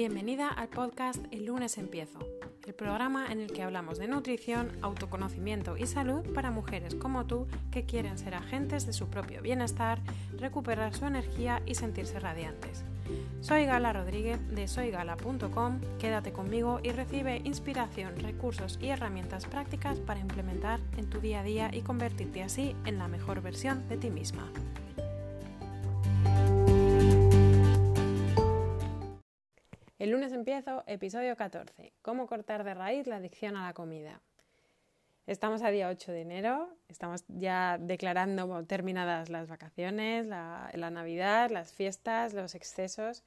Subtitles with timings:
[0.00, 2.20] Bienvenida al podcast El lunes empiezo,
[2.66, 7.46] el programa en el que hablamos de nutrición, autoconocimiento y salud para mujeres como tú
[7.70, 10.00] que quieren ser agentes de su propio bienestar,
[10.38, 12.82] recuperar su energía y sentirse radiantes.
[13.42, 20.20] Soy Gala Rodríguez de soygala.com, quédate conmigo y recibe inspiración, recursos y herramientas prácticas para
[20.20, 24.08] implementar en tu día a día y convertirte así en la mejor versión de ti
[24.08, 24.50] misma.
[30.00, 31.92] El lunes empiezo, episodio 14.
[32.00, 34.22] ¿Cómo cortar de raíz la adicción a la comida?
[35.26, 41.74] Estamos a día 8 de enero, estamos ya declarando terminadas las vacaciones, la, Navidad, las
[41.74, 43.24] fiestas, los excesos.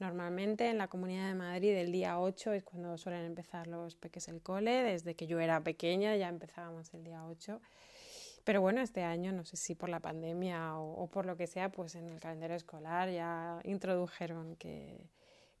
[0.00, 4.26] Normalmente en la Comunidad de Madrid el día 8 es cuando suelen empezar los peques
[4.26, 4.82] el cole.
[4.82, 7.60] Desde que yo era pequeña ya empezábamos el día 8.
[8.42, 11.46] Pero bueno, este año, no sé si por la pandemia o, o por lo que
[11.46, 14.98] sea, pues en el calendario escolar ya introdujeron que,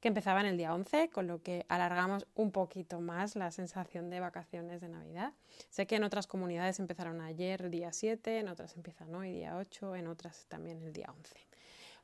[0.06, 4.20] que empezaban el día 11, con lo que alargamos un poquito más la sensación de
[4.20, 5.32] vacaciones de Navidad.
[5.68, 9.96] Sé que en otras comunidades empezaron ayer, día 7, en otras empiezan hoy, día 8,
[9.96, 11.34] en otras también el día 11.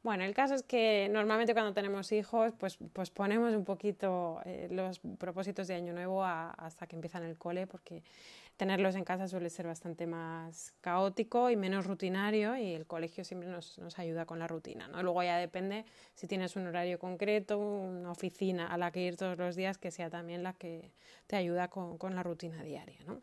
[0.03, 4.67] Bueno, el caso es que normalmente cuando tenemos hijos, pues, pues ponemos un poquito eh,
[4.69, 8.03] los propósitos de Año Nuevo hasta que empiezan el cole, porque
[8.57, 13.49] tenerlos en casa suele ser bastante más caótico y menos rutinario y el colegio siempre
[13.49, 14.89] nos, nos ayuda con la rutina.
[14.89, 15.03] ¿no?
[15.03, 19.39] Luego ya depende si tienes un horario concreto, una oficina a la que ir todos
[19.39, 20.93] los días, que sea también la que
[21.27, 22.99] te ayuda con, con la rutina diaria.
[23.07, 23.21] ¿no?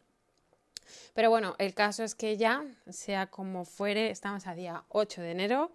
[1.13, 5.31] Pero bueno, el caso es que ya, sea como fuere, estamos a día 8 de
[5.31, 5.71] enero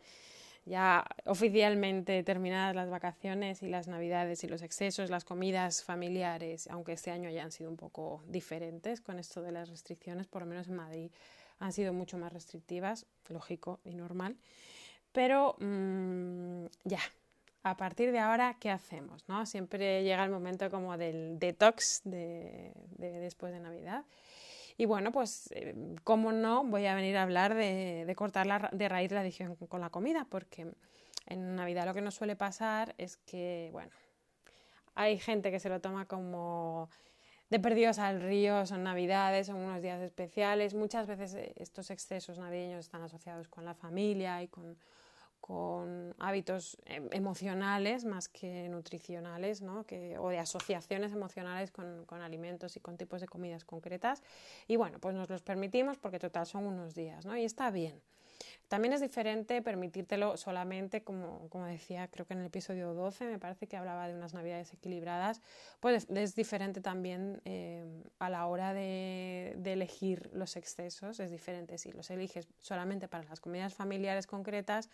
[0.66, 6.92] ya oficialmente terminadas las vacaciones y las navidades y los excesos, las comidas familiares, aunque
[6.92, 10.68] este año hayan sido un poco diferentes con esto de las restricciones, por lo menos
[10.68, 11.10] en Madrid
[11.58, 14.36] han sido mucho más restrictivas, lógico y normal.
[15.12, 17.00] Pero mmm, ya,
[17.62, 19.24] a partir de ahora, ¿qué hacemos?
[19.28, 19.46] ¿no?
[19.46, 24.04] Siempre llega el momento como del detox de, de después de Navidad.
[24.76, 28.88] Y bueno, pues, eh, como no, voy a venir a hablar de, cortar la, de
[28.88, 30.72] raíz la adicción con la comida, porque
[31.26, 33.92] en Navidad lo que nos suele pasar es que, bueno,
[34.94, 36.88] hay gente que se lo toma como
[37.50, 40.74] de perdidos al río, son navidades, son unos días especiales.
[40.74, 44.76] Muchas veces eh, estos excesos navideños están asociados con la familia y con
[45.46, 49.84] con hábitos em, emocionales más que nutricionales, ¿no?
[49.84, 54.22] que, o de asociaciones emocionales con, con, alimentos y con tipos de comidas concretas.
[54.68, 57.36] Y bueno, pues nos los permitimos porque total son unos días, ¿no?
[57.36, 58.00] Y está bien.
[58.68, 63.38] También es diferente permitírtelo solamente, como, como, decía, creo que en el episodio 12 me
[63.38, 65.42] parece que hablaba de unas navidades equilibradas,
[65.80, 67.84] pues es diferente también eh,
[68.18, 73.24] a la hora de, de, elegir los excesos, es diferente si los eliges solamente para
[73.24, 74.88] las comidas familiares concretas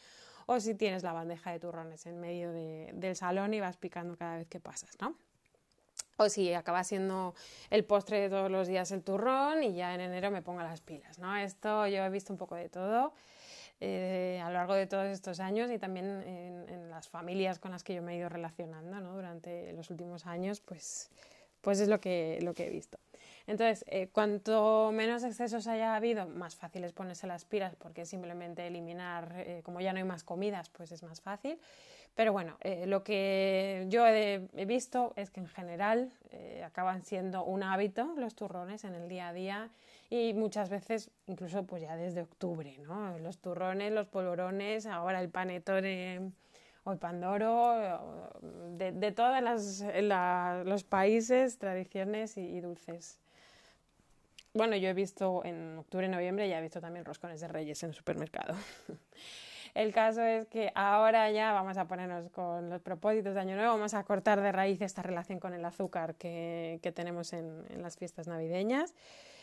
[0.46, 4.16] o si tienes la bandeja de turrones en medio de, del salón y vas picando
[4.16, 5.14] cada vez que pasas, ¿no?
[6.16, 7.34] O si acaba siendo
[7.70, 10.80] el postre de todos los días el turrón y ya en enero me pongo las
[10.80, 11.36] pilas, ¿no?
[11.36, 13.12] Esto yo he visto un poco de todo.
[13.82, 17.70] Eh, a lo largo de todos estos años y también en, en, las familias con
[17.70, 19.14] las que yo me he ido relacionando ¿no?
[19.14, 21.08] durante los últimos años, pues,
[21.62, 22.98] pues es lo que, lo que he visto.
[23.46, 28.66] Entonces, eh, cuanto menos excesos haya habido, más fácil es ponerse las pilas porque simplemente
[28.66, 31.58] eliminar, eh, como ya no hay más comidas, pues es más fácil.
[32.14, 37.44] Pero bueno, eh, lo que yo he, visto es que en general eh, acaban siendo
[37.44, 39.70] un hábito los turrones en el día a día
[40.10, 43.18] y muchas veces incluso pues ya desde octubre, ¿no?
[43.18, 46.32] Los turrones, los polvorones, ahora el panetone
[46.84, 48.32] o el pandoro,
[48.70, 49.42] de, de todos
[50.64, 53.18] los países, tradiciones y dulces
[54.52, 57.82] bueno, yo he visto en octubre y noviembre, ya he visto también roscones de reyes
[57.82, 58.54] en el supermercado.
[59.74, 63.74] El caso es que ahora ya vamos a ponernos con los propósitos de Año Nuevo,
[63.74, 67.80] vamos a cortar de raíz esta relación con el azúcar que, que tenemos en, en,
[67.80, 68.94] las fiestas navideñas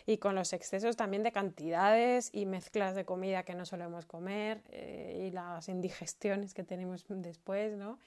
[0.06, 4.62] y con los excesos también de cantidades y mezclas de comida que no solemos comer
[4.69, 8.00] eh, y las indigestiones que tenemos después, ¿no?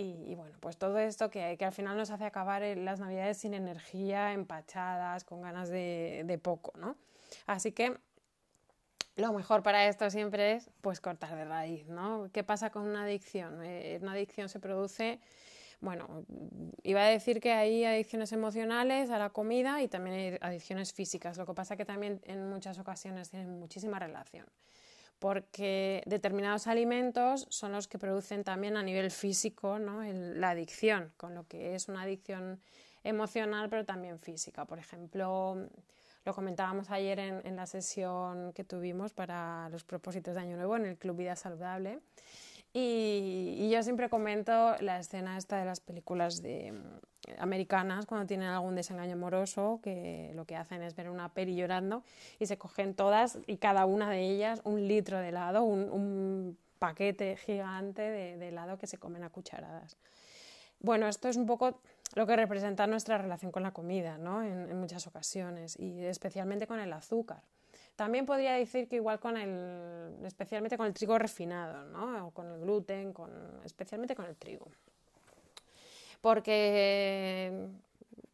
[0.00, 3.52] Y, bueno, pues todo esto que, que, al final nos hace acabar las navidades sin
[3.52, 6.94] energía, empachadas, con ganas de, de poco, ¿no?
[7.46, 7.98] Así que
[9.16, 12.30] lo mejor para esto siempre es pues cortar de raíz, ¿no?
[12.32, 13.60] ¿Qué pasa con una adicción?
[13.64, 15.18] Eh, una adicción se produce,
[15.80, 16.24] bueno,
[16.84, 21.36] iba a decir que hay adicciones emocionales a la comida y también hay adicciones físicas.
[21.38, 24.46] Lo que pasa que también en muchas ocasiones tienen muchísima relación
[25.18, 31.46] porque determinados alimentos son los que producen también a nivel físico la adicción, con lo
[31.46, 32.60] que es una adicción
[33.04, 34.64] emocional pero también física.
[34.64, 35.68] Por ejemplo,
[36.24, 40.86] lo comentábamos ayer en, la sesión que tuvimos para los propósitos de Año Nuevo en
[40.86, 42.00] el Club Vida Saludable.
[42.72, 46.74] Y, yo siempre comento la escena esta de las películas de,
[47.38, 52.02] americanas cuando tienen algún desengaño amoroso que lo que hacen es ver una peli llorando
[52.38, 57.36] y se cogen todas y cada una de ellas un litro de helado, un, paquete
[57.36, 59.96] gigante de, helado que se comen a cucharadas.
[60.78, 61.80] Bueno, esto es un poco
[62.14, 64.44] lo que representa nuestra relación con la comida, ¿no?
[64.44, 67.42] en muchas ocasiones y especialmente con el azúcar.
[67.98, 72.28] También podría decir que igual con el, especialmente con el trigo refinado, ¿no?
[72.28, 73.28] O con el gluten, con,
[73.64, 74.70] especialmente con el trigo.
[76.20, 77.68] Porque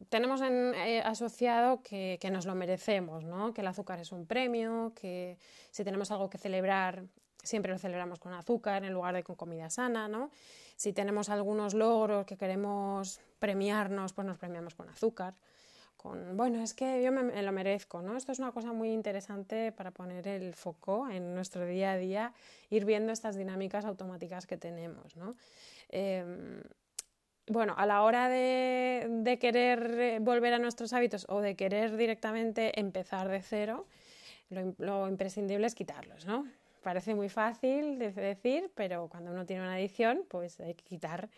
[0.09, 3.53] tenemos eh, asociado que, nos lo merecemos, ¿no?
[3.53, 5.37] Que el azúcar es un premio, que
[5.71, 7.03] si tenemos algo que celebrar,
[7.43, 10.31] siempre lo celebramos con azúcar en lugar de con comida sana, ¿no?
[10.75, 15.35] Si tenemos algunos logros que queremos premiarnos, pues nos premiamos con azúcar
[16.33, 18.15] bueno, es que yo me, lo merezco, ¿no?
[18.15, 22.33] Esto es una cosa muy interesante para poner el foco en nuestro día a día,
[22.69, 25.35] ir viendo estas dinámicas automáticas que tenemos, ¿no?
[25.89, 26.61] Em,
[27.47, 33.27] bueno, a la hora de, querer volver a nuestros hábitos o de querer directamente empezar
[33.29, 33.85] de cero,
[34.49, 36.47] lo, lo imprescindible es quitarlos, ¿no?
[36.83, 41.29] Parece muy fácil de decir, pero cuando uno tiene una adicción, pues hay que quitar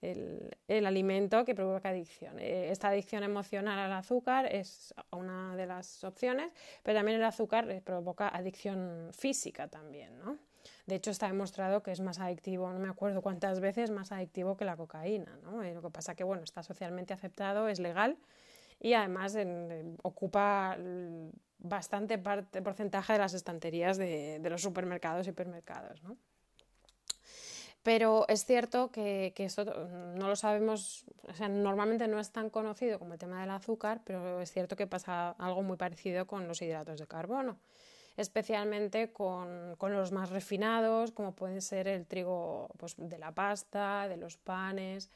[0.00, 2.38] el, alimento que provoca adicción.
[2.38, 6.52] Eh, esta adicción emocional al azúcar es una de las opciones,
[6.82, 10.38] pero también el azúcar eh, provoca adicción física también, ¿no?
[10.86, 14.56] De hecho, está demostrado que es más adictivo, no me acuerdo cuántas veces más adictivo
[14.56, 15.62] que la cocaína, ¿no?
[15.62, 18.16] Eh, lo que pasa que, bueno, está socialmente aceptado, es legal
[18.80, 19.36] y además
[20.02, 20.78] ocupa
[21.58, 26.16] bastante parte, porcentaje de las estanterías de, de los supermercados y hipermercados, ¿no?
[27.82, 32.50] Pero es cierto que, que esto no lo sabemos, o sea, normalmente no es tan
[32.50, 36.46] conocido como el tema del azúcar, pero es cierto que pasa algo muy parecido con
[36.48, 37.58] los hidratos de carbono,
[38.18, 44.08] especialmente con, con los más refinados, como pueden ser el trigo pues, de la pasta,
[44.08, 45.08] de los panes,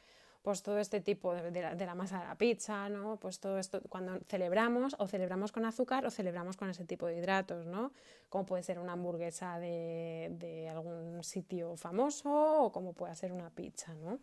[0.43, 3.17] pues todo este tipo de, la, masa de la pizza, ¿no?
[3.17, 7.19] Pues todo esto, cuando celebramos, o celebramos con azúcar o celebramos con ese tipo de
[7.19, 7.93] hidratos, ¿no?
[8.29, 12.31] Como puede ser una hamburguesa de, algún sitio famoso
[12.63, 14.21] o como puede ser una pizza, ¿no?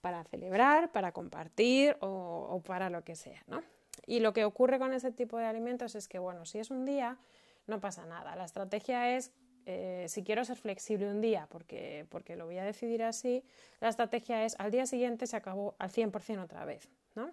[0.00, 3.62] Para celebrar, para compartir o, o para lo que sea, ¿no?
[4.06, 6.86] Y lo que ocurre con ese tipo de alimentos es que, bueno, si es un
[6.86, 7.18] día,
[7.66, 8.36] no pasa nada.
[8.36, 9.32] La estrategia es
[9.64, 13.44] eh, si quiero ser flexible un día porque, porque lo voy a decidir así,
[13.80, 17.28] la estrategia es al día siguiente se acabó al 100% otra vez, ¿no?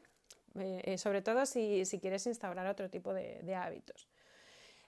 [0.60, 4.08] Eh, eh, sobre todo si, si, quieres instaurar otro tipo de, hábitos.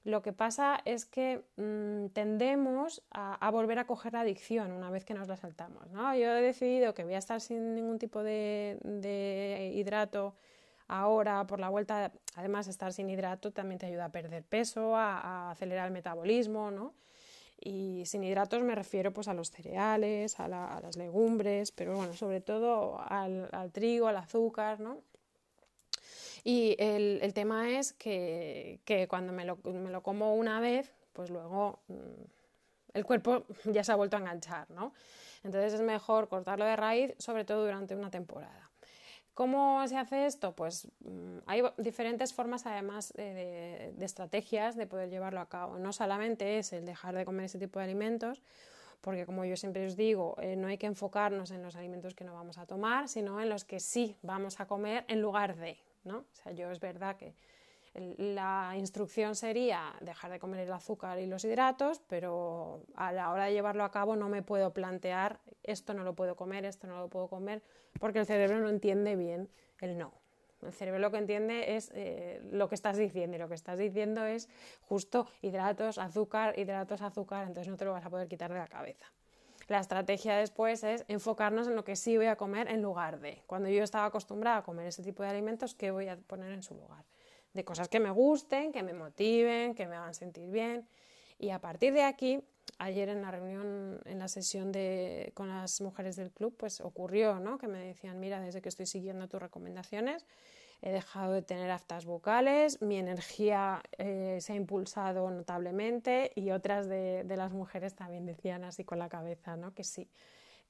[0.03, 5.05] Lo que pasa es que mm, tendemos a, volver a coger la adicción una vez
[5.05, 5.89] que nos la saltamos.
[5.91, 6.15] ¿no?
[6.15, 10.35] Yo he decidido que voy a estar sin ningún tipo de hidrato
[10.87, 12.11] ahora por la vuelta.
[12.35, 16.93] Además, estar sin hidrato también te ayuda a perder peso, a, acelerar el metabolismo, ¿no?
[17.59, 22.41] Y sin hidratos me refiero pues a los cereales, a, las legumbres, pero bueno, sobre
[22.41, 25.03] todo al, trigo, al azúcar, ¿no?
[26.43, 31.83] Y el, tema es que, cuando me lo, me lo, como una vez, pues luego
[31.87, 32.23] mm,
[32.93, 34.93] el cuerpo ya se ha vuelto a enganchar, ¿no?
[35.43, 38.70] Entonces es mejor cortarlo de raíz, sobre todo durante una temporada.
[39.33, 40.53] ¿Cómo se hace esto?
[40.53, 45.79] Pues mm, hay diferentes formas, además de, estrategias de poder llevarlo a cabo.
[45.79, 48.41] No solamente es el dejar de comer ese tipo de alimentos,
[48.99, 52.23] porque como yo siempre os digo, eh, no hay que enfocarnos en los alimentos que
[52.23, 55.77] no vamos a tomar, sino en los que sí vamos a comer en lugar de,
[56.03, 56.17] ¿no?
[56.17, 57.33] O sea, yo es verdad que
[57.93, 63.45] la instrucción sería dejar de comer el azúcar y los hidratos, pero a la hora
[63.45, 66.99] de llevarlo a cabo no me puedo plantear esto no lo puedo comer, esto no
[66.99, 67.61] lo puedo comer,
[67.99, 70.13] porque el cerebro no entiende bien el no.
[70.61, 73.79] El cerebro lo que entiende es eh, lo que estás diciendo y lo que estás
[73.79, 74.47] diciendo es
[74.81, 78.67] justo hidratos, azúcar, hidratos, azúcar, entonces no te lo vas a poder quitar de la
[78.67, 79.11] cabeza.
[79.67, 83.41] La estrategia después es enfocarnos en lo que sí voy a comer en lugar de.
[83.47, 86.61] Cuando yo estaba acostumbrada a comer ese tipo de alimentos, ¿qué voy a poner en
[86.61, 87.05] su lugar?
[87.53, 90.87] De cosas que me gusten, que me motiven, que me hagan sentir bien.
[91.37, 92.43] Y a partir de aquí,
[92.77, 97.39] ayer en la reunión, en la sesión de, con las mujeres del club, pues ocurrió,
[97.39, 97.57] ¿no?
[97.57, 100.25] Que me decían, mira, desde que estoy siguiendo tus recomendaciones,
[100.81, 106.87] he dejado de tener aftas vocales, mi energía eh, se ha impulsado notablemente y otras
[106.87, 109.75] de, de, las mujeres también decían así con la cabeza, ¿no?
[109.75, 110.09] Que sí,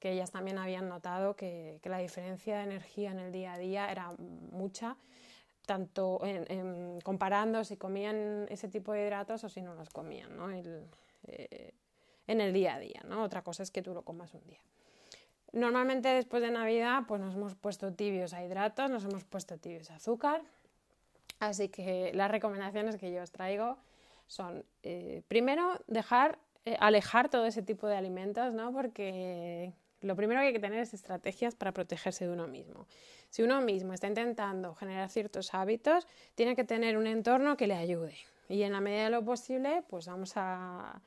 [0.00, 3.58] que ellas también habían notado que, que la diferencia de energía en el día a
[3.58, 4.96] día era mucha
[5.66, 6.20] tanto
[7.04, 10.50] comparando si comían ese tipo de hidratos o si no los comían ¿no?
[10.50, 11.74] Eh,
[12.26, 13.02] en el día a día.
[13.18, 14.60] Otra cosa es que tú lo comas un día.
[15.52, 19.90] Normalmente después de Navidad pues nos hemos puesto tibios a hidratos, nos hemos puesto tibios
[19.90, 20.42] a azúcar.
[21.40, 23.76] Así que las recomendaciones que yo os traigo
[24.26, 28.72] son, eh, primero, dejar eh, alejar todo ese tipo de alimentos, ¿no?
[28.72, 32.86] Porque lo primero que hay que tener es estrategias para protegerse de uno mismo.
[33.30, 37.74] Si uno mismo está intentando generar ciertos hábitos, tiene que tener un entorno que le
[37.74, 38.16] ayude.
[38.48, 41.00] Y en la medida de lo posible, pues vamos a...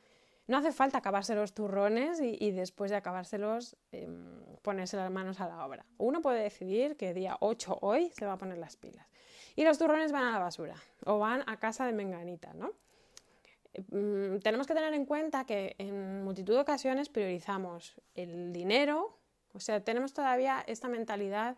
[0.48, 5.48] No hace falta acabarse los turrones y, después de acabárselos em, ponerse las manos a
[5.48, 5.86] la obra.
[5.98, 9.08] Uno puede decidir que día 8 hoy se va a poner las pilas.
[9.56, 10.76] Y los turrones van a la basura
[11.06, 12.74] o van a casa de menganita, ¿no?
[13.92, 19.18] Mm, tenemos que tener en cuenta que en multitud de ocasiones priorizamos el dinero,
[19.54, 21.58] o sea, tenemos todavía esta mentalidad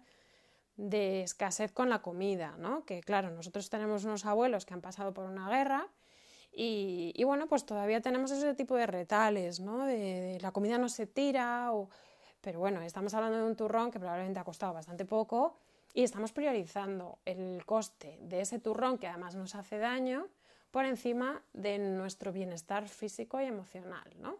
[0.76, 2.86] de escasez con la comida, ¿no?
[2.86, 5.88] Que claro, nosotros tenemos unos abuelos que han pasado por una guerra
[6.60, 9.86] y, bueno, pues todavía tenemos ese tipo de retales, ¿no?
[9.86, 11.90] La comida no se tira, o...
[12.42, 15.58] pero bueno, estamos hablando de un turrón que probablemente ha costado bastante poco
[15.94, 20.30] y estamos priorizando el coste de ese turrón que además nos hace daño
[20.72, 24.38] por encima de nuestro bienestar físico y emocional, ¿no?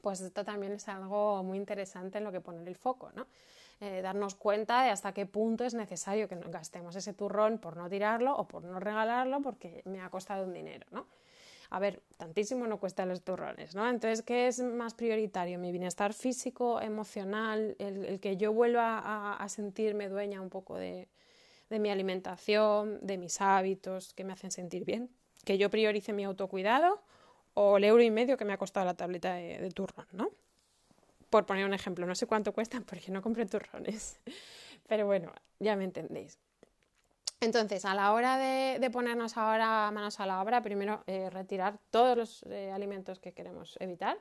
[0.00, 3.26] Pues esto también es algo muy interesante en lo que poner el foco, ¿no?
[3.80, 7.88] Eh, darnos cuenta de hasta qué punto es necesario que gastemos ese turrón por no
[7.88, 11.06] tirarlo o por no regalarlo porque me ha costado un dinero, ¿no?
[11.70, 13.88] A ver, tantísimo no cuesta los turrones, ¿no?
[13.88, 15.58] Entonces, ¿qué es más prioritario?
[15.58, 21.08] ¿Mi bienestar físico, emocional, el, que yo vuelva a sentirme dueña un poco de,
[21.70, 25.08] de mi alimentación, de mis hábitos que me hacen sentir bien,
[25.44, 27.00] que yo priorice mi autocuidado
[27.54, 30.30] o el euro y medio que me ha costado la tableta de, turrón, ¿no?
[31.30, 34.18] Por poner un ejemplo, no sé cuánto cuestan porque no compré turrones,
[34.88, 36.38] pero bueno, ya me entendéis.
[37.40, 42.14] Entonces, a la hora de, ponernos ahora manos a la obra, primero eh, retirar todos
[42.14, 44.18] los eh, alimentos que queremos evitar,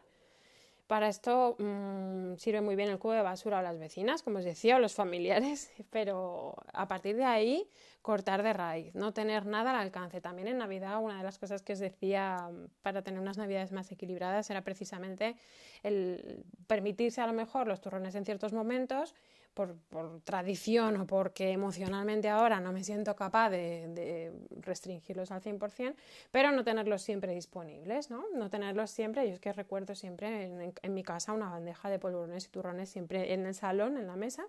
[0.90, 4.44] para esto mm, sirve muy bien el cubo de basura a las vecinas, como os
[4.44, 7.70] decía, o los familiares, pero a partir de ahí
[8.02, 10.20] cortar de raíz, no tener nada al alcance.
[10.20, 13.72] También en Navidad una de las cosas que os decía mm, para tener unas Navidades
[13.72, 15.36] más equilibradas era precisamente
[15.84, 19.14] el permitirse a lo mejor los turrones en ciertos momentos
[19.54, 19.76] por,
[20.24, 25.96] tradición o porque emocionalmente ahora no me siento capaz de, restringirlos al 100%,
[26.32, 28.24] pero no tenerlos siempre disponibles, ¿no?
[28.34, 32.46] No tenerlos siempre, yo es que recuerdo siempre en, mi casa una bandeja de polvorones
[32.46, 34.46] y turrones siempre en el salón, en la mesa,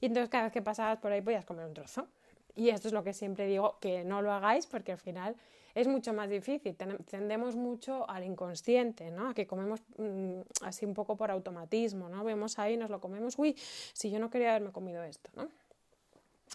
[0.00, 2.08] y entonces cada vez que pasabas por ahí podías comer un trozo.
[2.54, 5.36] Y esto es lo que siempre digo, que no lo hagáis porque al final
[5.76, 6.74] es mucho más difícil.
[6.74, 9.28] Tendemos mucho al inconsciente, ¿no?
[9.28, 12.24] A que comemos mm, así un poco por automatismo, ¿no?
[12.24, 13.54] Vemos ahí, nos lo comemos, uy,
[13.92, 15.48] si yo no quería haberme comido esto, ¿no?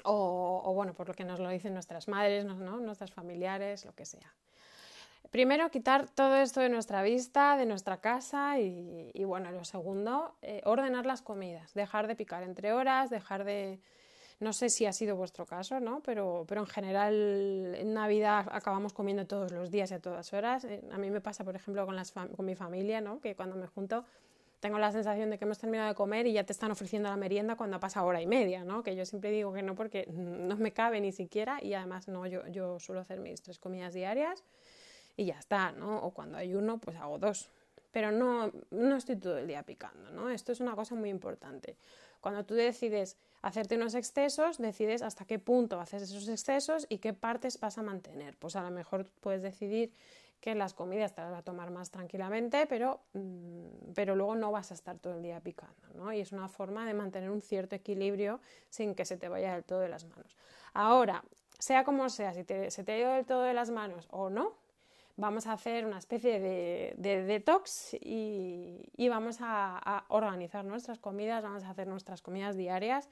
[0.06, 2.80] O, bueno, por lo que nos lo dicen nuestras madres, ¿no?
[2.80, 4.34] Nuestras familiares, lo que sea.
[5.30, 10.62] Primero, quitar todo esto de nuestra vista, de nuestra casa y, bueno, lo segundo, eh,
[10.66, 13.80] ordenar las comidas, dejar de picar entre horas, dejar de,
[14.42, 16.02] no sé si ha sido vuestro caso, ¿no?
[16.02, 20.66] Pero, pero en general en Navidad acabamos comiendo todos los días y a todas horas.
[20.66, 23.22] Eh, a mí me pasa, por ejemplo, con, las con mi familia, ¿no?
[23.22, 24.04] Que cuando me junto
[24.60, 27.18] tengo la sensación de que hemos terminado de comer y ya te están ofreciendo la
[27.18, 28.82] merienda cuando pasa hora y media, ¿no?
[28.82, 32.26] Que yo siempre digo que no porque no me cabe ni siquiera y además no,
[32.26, 34.44] yo, yo suelo hacer mis tres comidas diarias
[35.18, 36.00] y ya está, ¿no?
[36.00, 37.52] O cuando hay uno, pues hago dos.
[37.92, 40.32] Pero no, no estoy todo el día picando, ¿no?
[40.32, 41.76] Esto es una cosa muy importante.
[42.22, 47.14] Cuando tú decides hacerte unos excesos, decides hasta qué punto haces esos excesos y qué
[47.14, 48.38] partes vas a mantener.
[48.38, 49.92] Pues a lo mejor puedes decidir
[50.40, 54.52] que las comidas te las vas a tomar más tranquilamente, pero, mm, pero luego no
[54.52, 56.12] vas a estar todo el día picando, ¿no?
[56.14, 59.64] Y es una forma de mantener un cierto equilibrio sin que se te vaya del
[59.64, 60.36] todo de las manos.
[60.74, 61.24] Ahora,
[61.60, 64.56] sea como sea, si se te ha ido del todo de las manos o no,
[65.18, 71.70] vamos a hacer una especie de, detox y, vamos a, organizar nuestras comidas, vamos a
[71.70, 73.10] hacer nuestras comidas diarias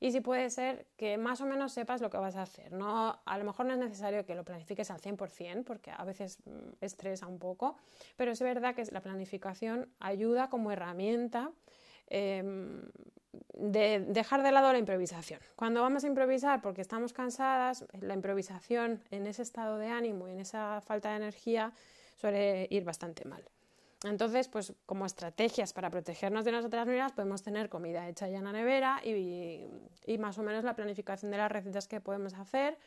[0.00, 2.72] y si puede ser que más o menos sepas lo que vas a hacer.
[2.72, 6.38] No, a lo mejor no es necesario que lo planifiques al 100% porque a veces
[6.44, 7.76] mm, estresa un poco,
[8.16, 11.50] pero es verdad que la planificación ayuda como herramienta
[12.10, 12.82] em,
[13.54, 15.40] de dejar de lado la improvisación.
[15.56, 20.32] Cuando vamos a improvisar porque estamos cansadas, la improvisación en ese estado de ánimo y
[20.32, 21.72] en esa falta de energía
[22.16, 23.44] suele ir bastante mal.
[24.04, 28.44] Entonces, pues como estrategias para protegernos de nosotras mismas, podemos tener comida hecha ya en
[28.44, 29.66] la nevera y,
[30.06, 32.78] y más o menos la planificación de las recetas que podemos hacer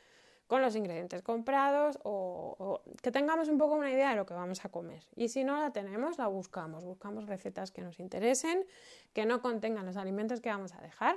[0.52, 4.66] con los ingredientes comprados o, que tengamos un poco una idea de lo que vamos
[4.66, 5.02] a comer.
[5.16, 6.84] Y si no la tenemos, la buscamos.
[6.84, 8.66] Buscamos recetas que nos interesen,
[9.14, 11.16] que no contengan los alimentos que vamos a dejar.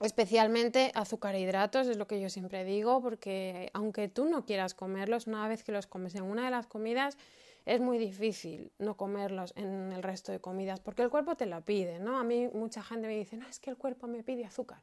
[0.00, 4.74] Especialmente azúcar e hidratos, es lo que yo siempre digo, porque aunque tú no quieras
[4.74, 7.16] comerlos, una vez que los comes en una de las comidas,
[7.64, 11.60] es muy difícil no comerlos en el resto de comidas, porque el cuerpo te la
[11.60, 12.18] pide, ¿no?
[12.18, 14.80] A mí mucha gente me dice, no, es que el cuerpo me pide azúcar.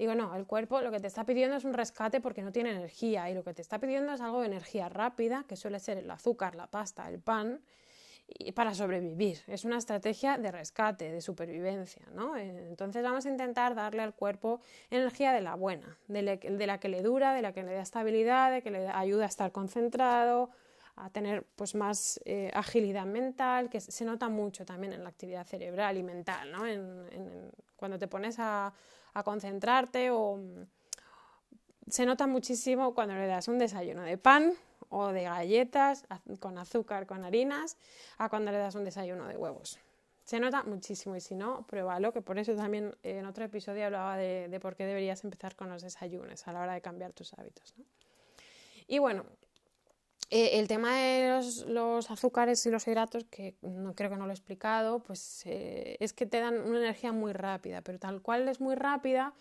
[0.00, 2.70] Digo, no, el cuerpo lo que te está pidiendo es un rescate porque no tiene
[2.70, 5.98] energía y lo que te está pidiendo es algo de energía rápida, que suele ser
[5.98, 7.60] el azúcar, la pasta, el pan,
[8.54, 9.40] para sobrevivir.
[9.46, 12.34] Es una estrategia de rescate, de supervivencia, ¿no?
[12.38, 17.02] Entonces vamos a intentar darle al cuerpo energía de la buena, de, la que le
[17.02, 20.48] dura, de la que le da estabilidad, de que le ayuda a estar concentrado,
[21.04, 25.46] a tener pues más eh, agilidad mental, que se nota mucho también en la actividad
[25.46, 26.62] cerebral y mental, ¿no?
[27.76, 28.72] cuando te pones a,
[29.14, 30.38] a concentrarte o
[31.88, 34.52] se nota muchísimo cuando le das un desayuno de pan
[34.88, 36.06] o de galletas
[36.40, 37.76] con azúcar, con harinas,
[38.18, 39.78] a cuando le das un desayuno de huevos.
[40.24, 44.16] Se nota muchísimo y si no, pruébalo, que por eso también en otro episodio hablaba
[44.16, 47.74] de, por qué deberías empezar con los desayunos a la hora de cambiar tus hábitos.
[48.86, 49.24] Y bueno,
[50.30, 54.30] eh, el tema de los, azúcares y los hidratos, que no creo que no lo
[54.30, 58.48] he explicado, pues eh, es que te dan una energía muy rápida, pero tal cual
[58.48, 59.34] es muy rápida,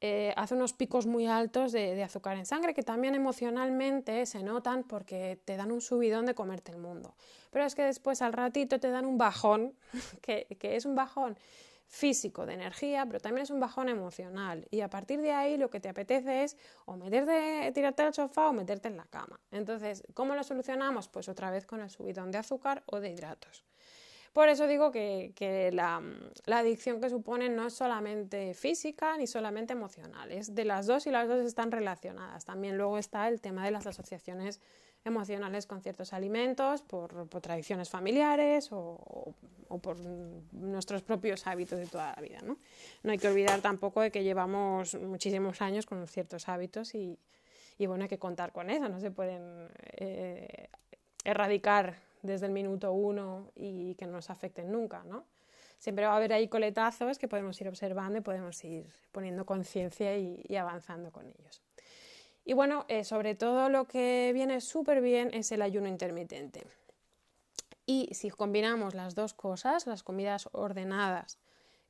[0.00, 4.82] eh, hace unos picos muy altos de, azúcar en sangre que también emocionalmente se notan
[4.82, 7.14] porque te dan un subidón de comerte el mundo.
[7.50, 9.74] Pero es que después al ratito te dan un bajón,
[10.22, 11.36] que, es un bajón
[11.92, 14.66] físico de energía, pero también es un bajón emocional.
[14.70, 16.56] Y a partir de ahí lo que te apetece es
[16.86, 19.38] o meterte, tirarte al sofá o meterte en la cama.
[19.50, 21.08] Entonces, ¿cómo lo solucionamos?
[21.08, 23.62] Pues otra vez con el subidón de azúcar o de hidratos.
[24.32, 26.02] Por eso digo que, la,
[26.46, 31.10] adicción que supone no es solamente física ni solamente emocional, es de las dos y
[31.10, 32.46] las dos están relacionadas.
[32.46, 34.62] También luego está el tema de las asociaciones
[35.04, 39.34] emocionales con ciertos alimentos por, tradiciones familiares o,
[39.82, 39.96] por
[40.52, 42.38] nuestros propios hábitos de toda la vida.
[42.44, 42.58] ¿no?
[43.10, 47.18] hay que olvidar tampoco de que llevamos muchísimos años con ciertos hábitos y,
[47.78, 50.68] bueno, hay que contar con eso, no se pueden eh,
[51.24, 55.04] erradicar desde el minuto uno y que no nos afecten nunca.
[55.78, 60.16] Siempre va a haber ahí coletazos que podemos ir observando y podemos ir poniendo conciencia
[60.16, 61.60] y, avanzando con ellos.
[62.44, 66.64] Y bueno, eh, sobre todo lo que viene súper bien es el ayuno intermitente.
[67.86, 71.38] Y si combinamos las dos cosas, las comidas ordenadas,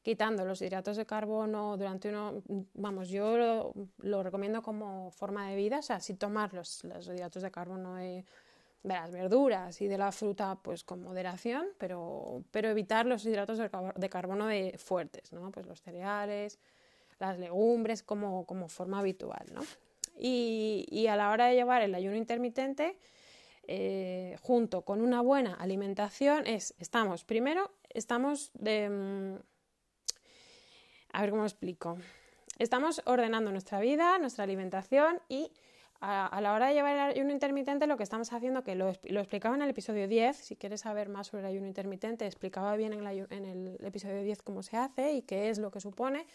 [0.03, 2.43] quitando los hidratos de carbono durante uno,
[2.75, 7.43] vamos, yo lo, recomiendo como forma de vida, o sea, si tomar los, los hidratos
[7.43, 8.25] de carbono de
[8.83, 13.59] de las verduras y de la fruta pues con moderación, pero, pero evitar los hidratos
[13.59, 15.51] de carbono de fuertes, ¿no?
[15.51, 16.59] Pues los cereales,
[17.19, 19.63] las legumbres como, como forma habitual, ¿no?
[20.25, 22.97] Y, y, a la hora de llevar el ayuno intermitente,
[23.67, 28.89] eh, junto con una buena alimentación, es, estamos, primero, estamos de...
[28.89, 29.35] Mm,
[31.13, 31.99] a ver cómo explico.
[32.61, 35.51] Estamos ordenando nuestra vida, nuestra alimentación y
[36.01, 39.55] a, la hora de llevar el ayuno intermitente lo que estamos haciendo, que lo, explicaba
[39.55, 43.47] en el episodio 10, si quieres saber más sobre el ayuno intermitente, explicaba bien en,
[43.47, 46.27] el episodio 10 cómo se hace y qué es lo que supone,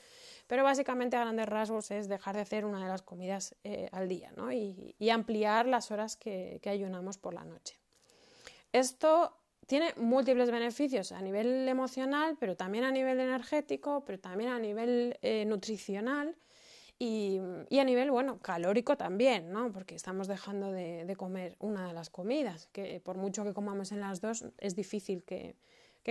[0.48, 4.08] pero básicamente a grandes rasgos es dejar de hacer una de las comidas eh, al
[4.08, 4.52] día ¿no?
[4.52, 7.80] y, ampliar las horas que, ayunamos por la noche.
[8.72, 14.60] Esto tiene múltiples beneficios a nivel emocional, pero también a nivel energético, pero también a
[14.60, 16.36] nivel eh, nutricional
[17.00, 19.72] y, a nivel, bueno, calórico también, ¿no?
[19.72, 24.00] Porque estamos dejando de, comer una de las comidas, que por mucho que comamos en
[24.00, 25.56] las dos, es difícil que,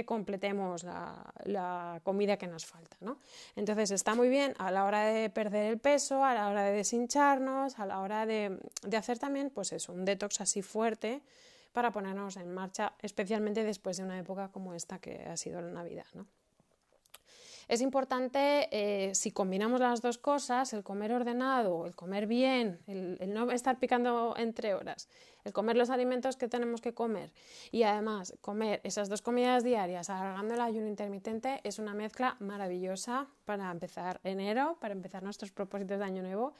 [0.04, 3.18] completemos la, comida que nos falta, ¿no?
[3.54, 6.72] Entonces está muy bien a la hora de perder el peso, a la hora de
[6.72, 11.22] deshincharnos, a la hora de, de hacer también, pues eso, un detox así fuerte
[11.72, 15.70] para ponernos en marcha, especialmente después de una época como esta que ha sido la
[15.70, 16.26] Navidad, ¿no?
[17.68, 23.18] Es importante, eh, si combinamos las dos cosas, el comer ordenado, el comer bien, el,
[23.34, 25.08] no estar picando entre horas,
[25.44, 27.32] el comer los alimentos que tenemos que comer
[27.72, 33.26] y además comer esas dos comidas diarias alargando el ayuno intermitente es una mezcla maravillosa
[33.44, 36.54] para empezar enero, para empezar nuestros propósitos de año nuevo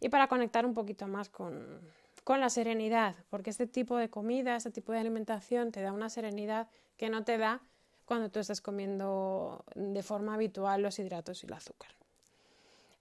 [0.00, 1.82] y para conectar un poquito más con,
[2.24, 6.08] con la serenidad, porque este tipo de comida, este tipo de alimentación te da una
[6.08, 6.66] serenidad
[6.96, 7.60] que no te da
[8.06, 11.90] cuando tú estás comiendo de forma habitual los hidratos y el azúcar.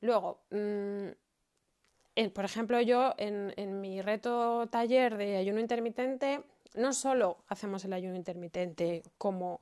[0.01, 1.09] Luego, mm,
[2.33, 8.15] por ejemplo, yo en, mi reto taller de ayuno intermitente, no solo hacemos el ayuno
[8.15, 9.61] intermitente como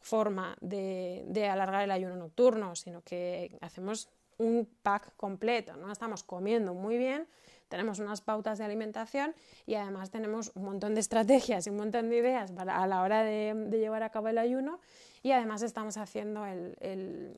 [0.00, 5.90] forma de, de, alargar el ayuno nocturno, sino que hacemos un pack completo, ¿no?
[5.90, 7.26] Estamos comiendo muy bien,
[7.68, 9.34] tenemos unas pautas de alimentación
[9.66, 13.02] y además tenemos un montón de estrategias y un montón de ideas para, a la
[13.02, 14.80] hora de, llevar a cabo el ayuno
[15.22, 17.36] y además estamos haciendo el,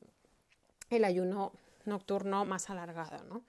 [1.04, 1.52] ayuno
[1.84, 3.42] nocturno más alargado, ¿no?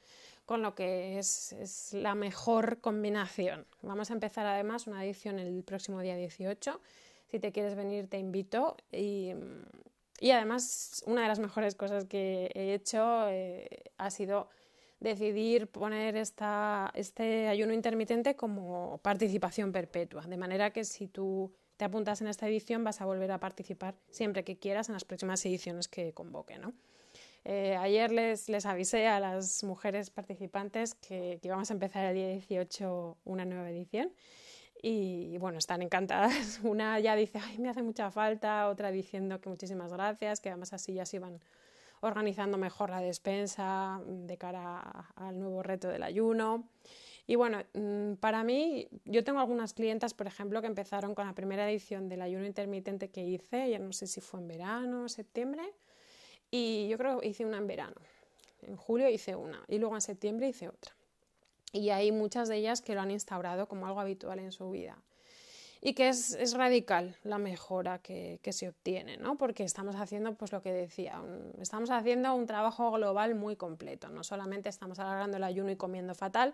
[0.45, 3.65] con lo que es, es, la mejor combinación.
[3.81, 6.79] Vamos a empezar además una edición el próximo día 18.
[7.29, 8.77] Si te quieres venir, te invito.
[8.89, 9.33] Y,
[10.19, 14.49] y además, una de las mejores cosas que he hecho eh, ha sido
[14.99, 22.21] decidir poner este ayuno intermitente como participación perpetua, de manera que si tú te apuntas
[22.21, 25.87] en esta edición vas a volver a participar siempre que quieras en las próximas ediciones
[25.87, 26.59] que convoque.
[27.45, 32.15] Eh, ayer les, les avisé a las mujeres participantes que, que íbamos a empezar el
[32.15, 34.11] día 18 una nueva edición
[34.81, 36.59] y bueno, están encantadas.
[36.63, 40.73] Una ya dice, ay, me hace mucha falta, otra diciendo que muchísimas gracias, que además
[40.73, 41.39] así ya se iban
[42.01, 46.69] organizando mejor la despensa de cara al nuevo reto del ayuno.
[47.25, 51.33] Y bueno, mm, para mí, yo tengo algunas clientas, por ejemplo, que empezaron con la
[51.33, 55.09] primera edición del ayuno intermitente que hice, ya no sé si fue en verano o
[55.09, 55.63] septiembre,
[56.49, 57.95] y yo creo que hice una en verano.
[58.61, 60.95] En julio hice una y luego en septiembre hice otra.
[61.73, 64.97] Y hay muchas de ellas que lo han instaurado como algo habitual en su vida
[65.87, 69.37] y que es, radical la mejora que, se obtiene, ¿no?
[69.37, 71.23] porque estamos haciendo, pues lo que decía,
[71.61, 76.13] estamos haciendo un trabajo global muy completo, no solamente estamos alargando el ayuno y comiendo
[76.13, 76.53] fatal,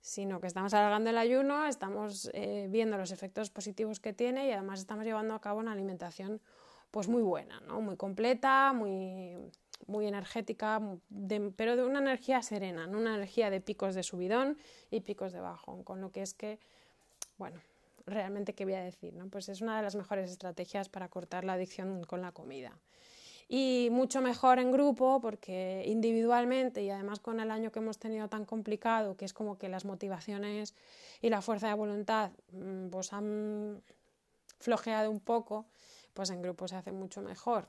[0.00, 4.50] sino que estamos alargando el ayuno, estamos eh, viendo los efectos positivos que tiene y
[4.50, 6.40] además estamos llevando a cabo una alimentación
[6.90, 7.80] pues muy buena, ¿no?
[7.80, 9.36] muy completa, muy,
[9.86, 10.82] muy energética,
[11.54, 14.58] pero de una energía serena, una energía de picos de subidón
[14.90, 16.58] y picos de bajón, con lo que es que,
[17.38, 17.60] bueno,
[18.06, 19.28] realmente qué voy a decir, ¿no?
[19.28, 22.78] Pues es una de las mejores estrategias para cortar la adicción con la comida.
[23.48, 28.28] Y mucho mejor en grupo porque individualmente y además con el año que hemos tenido
[28.28, 30.74] tan complicado, que es como que las motivaciones
[31.20, 33.82] y la fuerza de voluntad mm, pues han
[34.60, 35.66] flojeado un poco,
[36.14, 37.68] pues en grupo se hace mucho mejor.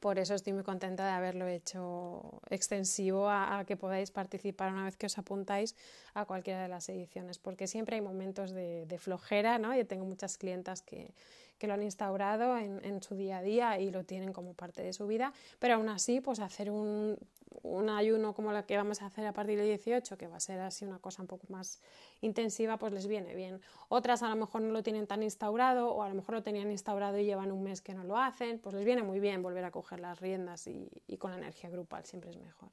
[0.00, 4.96] Por eso estoy muy contenta de haberlo hecho extensivo a, que podáis participar una vez
[4.96, 5.76] que os apuntáis
[6.14, 9.74] a cualquiera de las ediciones, porque siempre hay momentos de, flojera, ¿no?
[9.74, 11.14] Yo tengo muchas clientas que,
[11.58, 14.82] que lo han instaurado en, en, su día a día y lo tienen como parte
[14.82, 17.16] de su vida, pero aún así, pues hacer un,
[17.64, 20.40] un ayuno como la que vamos a hacer a partir del 18, que va a
[20.40, 21.80] ser así una cosa un poco más
[22.20, 23.60] intensiva, pues les viene bien.
[23.88, 26.70] Otras a lo mejor no lo tienen tan instaurado o a lo mejor lo tenían
[26.70, 29.64] instaurado y llevan un mes que no lo hacen, pues les viene muy bien volver
[29.64, 32.68] a coger las riendas y, con la energía grupal siempre es mejor.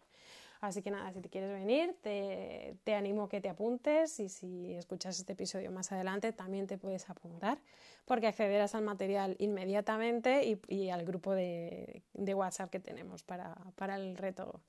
[0.61, 4.29] Así que nada, si te quieres venir, te, te, animo a que te apuntes y
[4.29, 7.57] si escuchas este episodio más adelante también te puedes apuntar
[8.05, 13.55] porque accederás al material inmediatamente y, y al grupo de, de, WhatsApp que tenemos para,
[13.75, 14.61] para el reto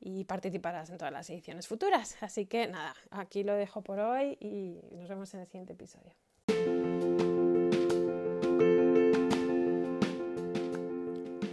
[0.00, 2.16] y participarás en todas las ediciones futuras.
[2.22, 6.14] Así que nada, aquí lo dejo por hoy y nos vemos en el siguiente episodio.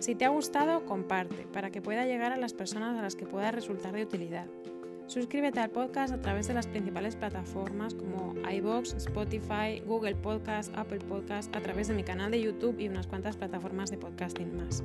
[0.07, 3.25] Si te ha gustado, comparte para que pueda llegar a las personas a las que
[3.25, 4.45] pueda resultar de utilidad.
[5.05, 10.99] Suscríbete al podcast a través de las principales plataformas como iBox, Spotify, Google Podcast, Apple
[10.99, 14.81] Podcast, a través de mi canal de YouTube y unas cuantas plataformas de podcasting más.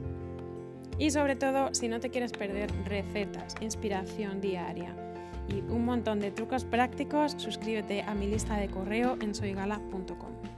[0.98, 4.92] Y sobre todo, si no te quieres perder recetas, inspiración diaria
[5.48, 10.51] y un montón de trucos prácticos, suscríbete a mi lista de correo en soygala.com.